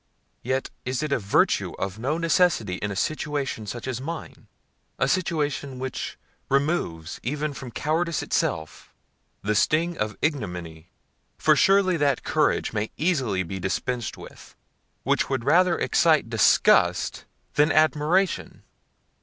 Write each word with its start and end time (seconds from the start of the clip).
yet 0.41 0.71
is 0.83 1.03
it 1.03 1.11
a 1.11 1.19
virtue 1.19 1.73
of 1.77 1.99
no 1.99 2.17
necessity 2.17 2.77
in 2.77 2.89
a 2.89 2.95
situation 2.95 3.67
such 3.67 3.87
as 3.87 4.01
mine; 4.01 4.47
a 4.97 5.07
situation 5.07 5.77
which 5.77 6.17
removes, 6.49 7.19
even 7.21 7.53
from 7.53 7.69
cowardice 7.69 8.23
itself, 8.23 8.91
the 9.43 9.53
sting 9.53 9.95
of 9.99 10.17
ignominy; 10.19 10.89
for 11.37 11.55
surely 11.55 11.97
that 11.97 12.23
courage 12.23 12.73
may 12.73 12.89
easily 12.97 13.43
be 13.43 13.59
dispensed 13.59 14.17
with, 14.17 14.55
which 15.03 15.29
would 15.29 15.43
rather 15.45 15.77
excite 15.77 16.31
disgust 16.31 17.25
than 17.53 17.71
admiration! 17.71 18.63